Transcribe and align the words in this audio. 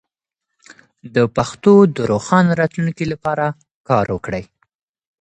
د 1.15 1.17
پښتو 1.35 1.73
د 1.95 1.97
روښانه 2.11 2.51
راتلونکي 2.61 3.05
لپاره 3.13 3.45
کار 3.89 4.05
وکړئ. 4.15 4.43